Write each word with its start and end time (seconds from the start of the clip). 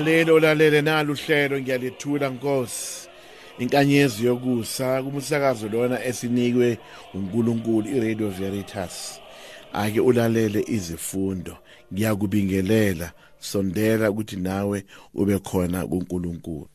mlalelo 0.00 0.34
olalele 0.34 0.82
nalo 0.82 1.12
uhlelo 1.12 1.60
ngiyalethula 1.60 2.28
nkosi 2.28 3.09
inkanyezi 3.60 4.26
yokusa 4.26 5.02
kumsakazo 5.02 5.68
lona 5.68 6.04
esinikwe 6.04 6.78
uNkulunkulu 7.14 7.88
iRadio 7.96 8.28
Veritas. 8.28 9.20
Ake 9.72 10.00
ulalele 10.00 10.64
izifundo 10.66 11.56
ngiyakubingelela 11.92 13.12
sondela 13.38 14.10
ukuthi 14.10 14.36
nawe 14.36 14.84
ube 15.14 15.38
khona 15.38 15.86
kuNkulunkulu. 15.86 16.68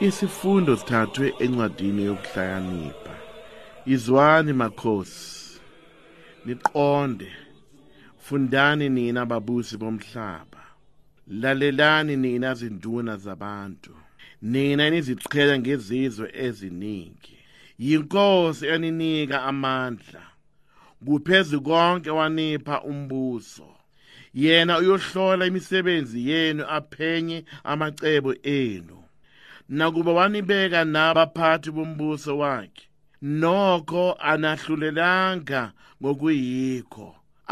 Isifundo 0.00 0.76
sithathwe 0.76 1.34
encwadini 1.38 2.04
yokuhlakanipha. 2.04 3.14
Izwani 3.86 4.52
makhosi. 4.52 5.60
Niqonde. 6.44 7.32
Fundani 8.18 8.88
nina 8.88 9.26
babusi 9.26 9.76
bomhlaba. 9.76 10.62
Lalelani 11.28 12.16
nina 12.16 12.54
zinduna 12.54 13.16
zabantu. 13.16 13.94
Nina 14.42 14.90
niziqhela 14.90 15.58
ngezizwe 15.58 16.30
eziningi. 16.34 17.38
Yinkosi 17.78 18.66
eninika 18.66 19.42
amandla. 19.42 20.31
Kuphezulu 21.06 21.62
konke 21.62 22.10
wanipha 22.10 22.82
umbuso. 22.82 23.68
Yena 24.34 24.78
uyohlola 24.78 25.46
imisebenzi 25.46 26.28
yenu 26.30 26.64
aphenye 26.68 27.44
amacebo 27.64 28.34
enu. 28.42 29.02
nakuba 29.68 30.12
wanibeka 30.12 30.84
nabaphathi 30.84 31.70
bombuso 31.70 32.38
wakhe 32.38 32.84
nokho 33.22 34.04
anahlulelanga 34.30 35.72
ngokuyikho 36.00 37.08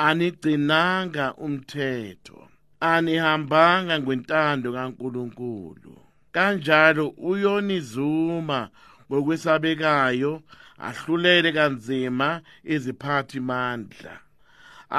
anigcinanga 0.07 1.35
umthetho 1.45 2.39
anihambanga 2.81 3.95
ngwentando 4.01 4.69
kaNkuluNkulu 4.77 5.95
kanjalo 6.35 7.05
uyonizuma 7.31 8.61
ngokwesabekayo 9.09 10.33
ahlulele 10.89 11.51
kanzima 11.53 12.29
iziphathi 12.75 13.41
mandla 13.41 14.15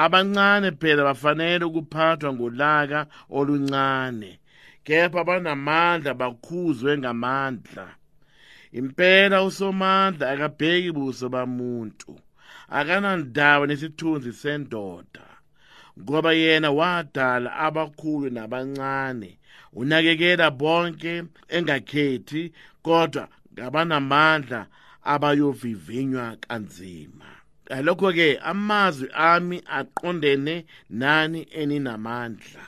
abancane 0.02 0.70
phela 0.80 1.02
bafanele 1.08 1.64
ukuphathwa 1.64 2.28
ngolaka 2.34 3.00
oluncane 3.38 4.30
kepha 4.84 5.24
banamandla 5.24 6.14
bakhuzwe 6.14 6.98
ngamandla. 6.98 7.86
Impela 8.78 9.44
usomandla 9.48 10.24
akabheki 10.32 10.90
buso 10.96 11.26
bamuntu 11.34 12.12
akanandawo 12.78 13.66
nesithunzi 13.66 14.32
sendoda 14.32 15.26
ngoba 16.00 16.32
yena 16.32 16.70
wadala 16.78 17.50
abakhulu 17.66 18.28
nabancane 18.30 19.30
unakekela 19.80 20.46
bonke 20.50 21.14
engakhethi 21.56 22.42
kodwa 22.82 23.24
ngabanamandla 23.52 24.60
abayovivinywa 25.04 26.36
kanzima. 26.40 27.26
Ngalokho 27.66 28.12
ke 28.12 28.38
amazwi 28.38 29.08
ami 29.14 29.62
aqondene 29.66 30.64
nani 30.90 31.46
eninamandla. 31.50 32.64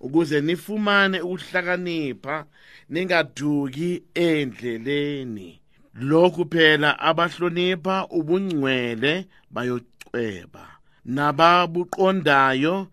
Ukuze 0.00 0.40
nifumane 0.40 1.20
ukuhlakanipha 1.20 2.46
ningaduki 2.88 4.02
endleleni. 4.14 5.60
Lokhu 5.94 6.44
phela 6.44 6.98
abahlonipha 6.98 8.06
ubungcwele 8.08 9.26
bayocweba 9.50 10.64
nababuqondayo 11.04 12.86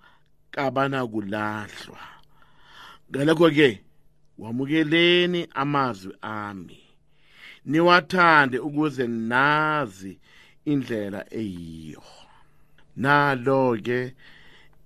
kabanakulahlwa 0.52 2.02
ngalokho 3.12 3.50
ke 3.52 3.82
wamukeleni 4.38 5.48
amazwi 5.54 6.14
ami. 6.22 6.87
Niwathande 7.68 8.60
ukuze 8.60 9.08
nazi 9.08 10.20
indlela 10.66 11.26
eyiyo. 11.42 12.04
Nalo 12.96 13.78
ke 13.86 14.00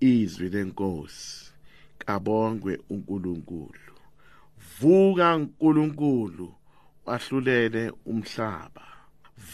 izwi 0.00 0.48
lenkosi 0.48 1.52
kabongwe 1.98 2.72
uNkulunkulu. 2.90 3.94
Vuka 4.78 5.36
uNkulunkulu 5.36 6.54
wahlulele 7.06 7.92
umhlaba. 8.06 8.86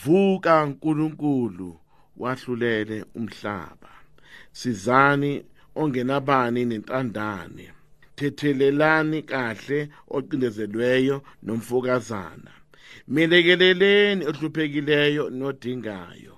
Vuka 0.05 0.65
uNkulunkulu 0.65 1.81
wahlulele 2.17 3.05
umhlaba. 3.15 3.91
Sizani 4.53 5.45
ongenabani 5.75 6.65
nentandane? 6.65 7.67
Thethelelani 8.17 9.23
kahle 9.23 9.89
ocindezelweyo 10.09 11.23
nomfokazana. 11.43 12.58
Melekeleleni 13.09 14.27
ohluphekileyo 14.27 15.31
nodingayo. 15.31 16.35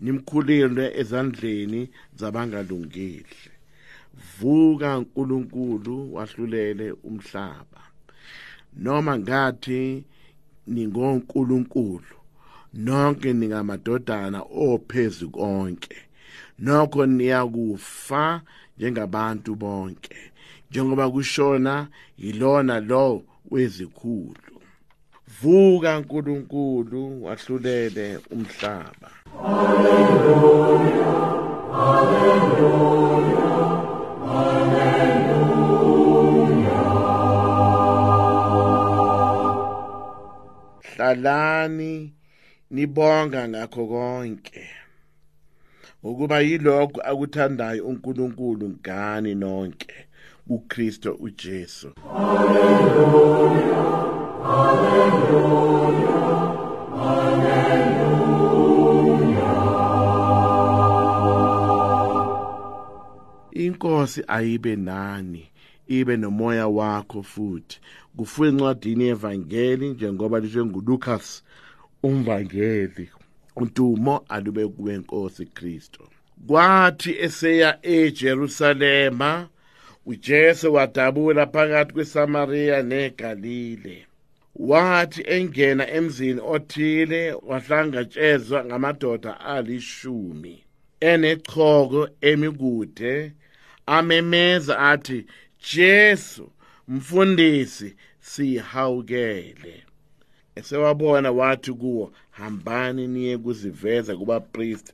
Nimkhulile 0.00 0.98
ezandleni 1.00 1.90
zabangalungile. 2.18 3.50
Vuka 4.38 4.98
uNkulunkulu 4.98 6.14
wahlulele 6.14 6.92
umhlaba. 6.92 7.82
Noma 8.76 9.18
ngathi 9.18 10.04
ningonkulunkulu 10.66 12.16
nonke 12.74 13.32
ningamadodana 13.32 14.42
ophezulu 14.42 15.30
konke. 15.30 15.96
Nokho 16.58 17.06
niyakufa 17.06 18.42
njengabantu 18.78 19.54
bonke 19.54 20.16
njengoba 20.70 21.10
kushona 21.10 21.88
yilona 22.18 22.80
lo 22.80 23.22
wezikhulu. 23.50 24.59
Vuka 25.42 25.98
uNkulunkulu 25.98 27.24
wahlulele 27.24 28.18
umhlaba. 28.30 29.10
Haleluya 29.42 31.12
haleluya 31.72 33.00
hlalani 40.82 42.12
nibonga 42.70 43.48
ngakho 43.48 43.86
konke. 43.86 44.66
Ukuba 46.02 46.40
yilokho 46.40 47.00
akuthandayo 47.00 47.86
uNkulunkulu 47.86 48.68
ngani 48.68 49.34
nonke 49.34 49.94
uKristo 50.48 51.12
uJesu. 51.12 51.92
haleluya 52.04 52.50
haleluya 52.54 53.76
haleluya 53.76 54.09
inkosi 63.52 64.24
ayibe 64.26 64.76
nani 64.76 65.50
ibe 65.88 66.16
nomoya 66.16 66.68
wakho 66.68 67.22
futhi. 67.22 67.80
Kufuye 68.16 68.50
encwadini 68.50 69.04
yevangeli 69.04 69.88
njengoba 69.88 70.40
lisho 70.40 70.66
nguLucas 70.66 71.42
umvangeli 72.02 73.10
untumo 73.56 74.24
alube 74.28 74.66
kuwe 74.66 74.98
Nkosi 74.98 75.46
Kristo 75.46 76.04
kwathi 76.46 77.16
eseya 77.20 77.78
eJerusalema 77.82 79.48
uJesu 80.06 80.74
wadabula 80.74 81.46
phakathi 81.46 81.92
kweSamaria 81.92 82.82
neGalile. 82.82 84.06
Wathi 84.68 85.22
engena 85.26 85.84
emzini 85.90 86.40
othile 86.54 87.32
wahlangatshezwa 87.32 88.64
ngamadoda 88.64 89.40
alishumi 89.40 90.64
enechoko 91.00 92.08
emikude 92.20 93.32
amemeza 93.86 94.78
athi 94.78 95.26
Jesu 95.74 96.50
mfundisi 96.88 97.96
sihawukele. 98.20 99.84
Esewabona 100.54 101.30
wathi 101.32 101.72
kuwo 101.72 102.12
hambani 102.30 103.06
niye 103.08 103.38
kuziveza 103.38 104.16
kubapriest 104.16 104.92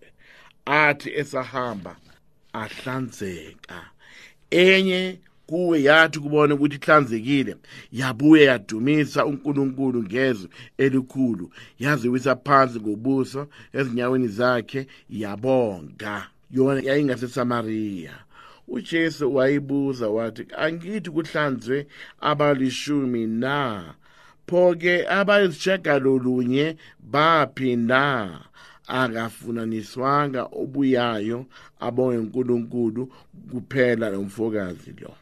athi 0.65 1.11
esahamba 1.15 1.97
ahlanzeka. 2.53 3.91
Enye 4.51 5.19
kuwe 5.47 5.83
yathi 5.83 6.19
kubona 6.19 6.55
ukuthi 6.55 6.77
ihlanzekile 6.77 7.57
yabuye 7.93 8.45
yadumisa 8.45 9.27
uNkulunkulu 9.27 10.03
ngezwi 10.03 10.49
elikhulu 10.79 11.51
yaziwisa 11.79 12.37
phansi 12.37 12.81
ngobuso 12.81 13.47
ezinyaweni 13.79 14.29
zakhe 14.29 14.87
yabonga. 15.11 16.27
Yona 16.51 16.81
yayingaseSamaria 16.81 18.15
uJesu 18.69 19.35
wayibuza 19.35 20.09
wathi 20.09 20.47
angithi 20.57 21.11
kuhlanzwe 21.11 21.87
abalishumi 22.21 23.27
na? 23.27 23.95
Phoke 24.47 25.09
abayisishagalolunye 25.09 26.77
baphi 27.13 27.77
na? 27.77 28.41
Akafunaniswanga 28.87 30.43
obuyayo 30.61 31.47
abonge 31.81 32.19
uNkulunkulu 32.19 33.13
kuphela 33.51 34.11
lomfokazi 34.11 34.93
lo. 35.01 35.15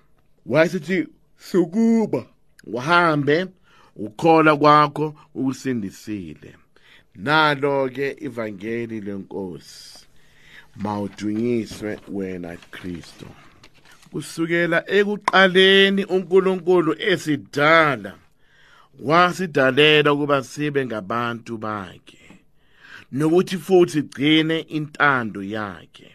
Wayesithi 0.46 1.06
sukuba 1.36 2.26
uhambe 2.66 3.46
ukhola 3.96 4.56
kwakho 4.56 5.14
ukusindisile 5.34 6.54
nalo 7.14 7.88
ke 7.88 8.16
ivangeli 8.20 9.00
lenkosi 9.00 10.06
mawudunyiswe 10.76 11.98
wena 12.08 12.56
Kristo 12.56 13.26
kusukela 14.10 14.90
ekuqaleni 14.90 16.04
uNkulunkulu 16.04 16.96
esidala 16.98 18.14
wasidalela 19.00 20.12
ukuba 20.12 20.42
sibe 20.42 20.86
ngabantu 20.86 21.58
bakhe 21.58 22.24
nokuthi 23.12 23.58
futhi 23.58 24.02
gcine 24.02 24.60
intando 24.60 25.42
yakhe. 25.42 26.13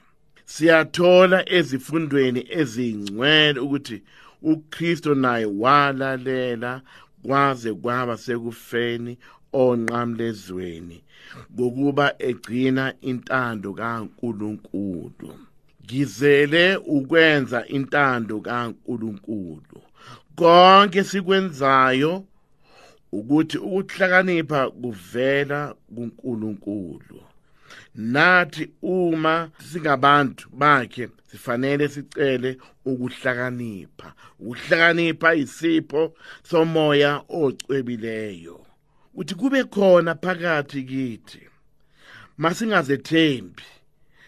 Siyathola 0.53 1.39
ezifundweni 1.57 2.41
ezingcwele 2.59 3.59
ukuthi 3.65 3.97
uKristo 4.51 5.11
naye 5.23 5.45
walalela 5.61 6.71
kwaze 7.23 7.73
kwaba 7.81 8.15
sekufeni 8.17 9.13
onqamlezweni 9.63 10.97
ngokuba 11.53 12.05
egcina 12.29 12.85
intando 13.11 13.69
kaNkuluNkulu. 13.79 15.29
Ngizele 15.83 16.63
ukwenza 16.95 17.59
intando 17.77 18.35
kaNkuluNkulu. 18.47 19.79
Konke 20.35 21.03
sikwenzayo 21.03 22.13
ukuthi 23.17 23.57
ukuhlakanipha 23.57 24.61
kuvela 24.81 25.59
kuNkulunkulu. 25.95 27.19
Nathi 27.95 28.71
uma 28.81 29.51
singabantu 29.71 30.49
bakhe 30.53 31.09
sifanele 31.31 31.87
sicele 31.87 32.57
ukuhlakanipha. 32.85 34.13
Ukuhlakanipha 34.39 35.35
isipho 35.35 36.13
somoya 36.43 37.21
ocwebileyo. 37.29 38.65
Uthi 39.15 39.35
kube 39.35 39.63
khona 39.63 40.15
phakathi 40.15 40.83
kithi 40.83 41.41
masingazethembi 42.37 43.63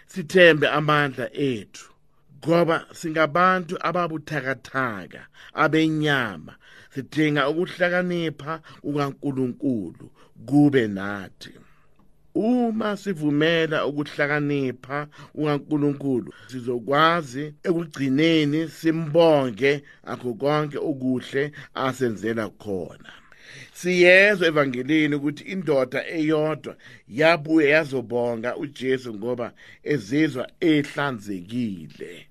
sithembe 0.07 0.67
amandla 0.67 1.33
ethu 1.33 1.91
ngoba 2.37 2.85
singabantu 2.93 3.77
ababuthakathaka 3.87 5.21
abenyama. 5.53 6.53
Sidinga 6.93 7.49
ukuhlakanipha 7.49 8.61
kukaNkuluNkulu 8.81 10.11
kube 10.45 10.87
nathi. 10.87 11.53
Uma 12.35 12.97
sivumela 12.97 13.85
ukuhlakanipha 13.85 15.07
uNkulunkulu 15.35 16.33
sizokwazi 16.47 17.53
ekugcineni 17.67 18.69
simbonge 18.69 19.83
akho 20.03 20.33
konke 20.33 20.77
okuhle 20.77 21.51
asenzela 21.73 22.49
khona. 22.49 23.11
Siyezwa 23.73 24.47
evangelini 24.47 25.15
ukuthi 25.15 25.43
indoda 25.43 25.99
eyodwa 26.17 26.75
yabuye 27.07 27.69
yazobonga 27.69 28.49
uJesu 28.57 29.13
ngoba 29.15 29.53
ezizwa 29.83 30.49
ehlanzekile. 30.59 32.27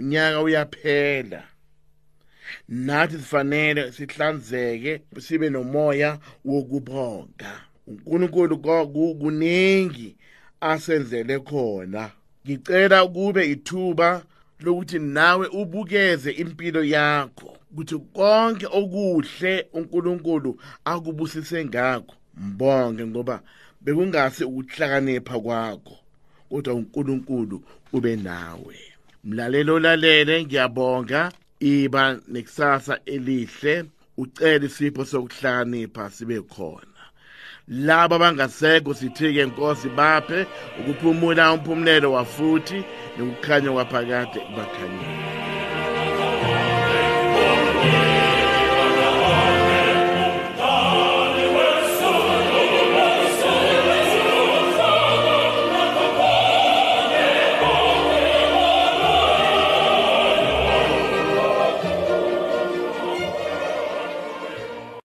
Unyaka 0.00 0.42
uyaphela. 0.42 1.42
Nathi 2.68 3.18
sifanele 3.18 3.92
sihlanzeke 3.92 5.00
sibe 5.18 5.50
nomoya 5.50 6.18
wokubonga. 6.44 7.67
uNkulunkulu 7.88 8.56
kuningi 9.20 10.16
asenzele 10.60 11.38
khona. 11.38 12.10
Ngicela 12.44 13.06
kube 13.06 13.50
ithuba 13.50 14.22
lokuthi 14.60 14.98
nawe 14.98 15.46
ubukeze 15.46 16.30
impilo 16.30 16.84
yakho 16.84 17.56
ukuthi 17.70 17.98
konke 18.16 18.66
okuhle 18.78 19.66
uNkulunkulu 19.72 20.60
akubusise 20.84 21.64
ngakho 21.64 22.14
mbonge 22.36 23.06
ngoba 23.06 23.36
bekungase 23.80 24.44
ukuhlakanipha 24.44 25.40
kwakho 25.40 25.96
kodwa 26.50 26.74
uNkulunkulu 26.74 27.62
ube 27.92 28.16
nawe. 28.16 28.76
Mlalelo 29.24 29.78
lalele 29.78 30.44
ngiyabonga. 30.44 31.32
Iba 31.60 32.20
nekusasa 32.28 33.00
elihle. 33.04 33.84
Ucela 34.16 34.66
isipho 34.66 35.04
sokuhlakanipha 35.04 36.10
sibe 36.10 36.40
khona. 36.40 36.97
Laba 37.70 38.16
abangasekho 38.16 38.94
sithi-ke 38.94 39.44
nkosi 39.46 39.88
baphe 39.88 40.46
ukuphumula 40.80 41.52
umphumulelo 41.52 42.12
wafuthi 42.12 42.78
nokukhanya 43.16 43.70
kwaphakade 43.72 44.40
bakhanyeni 44.56 45.18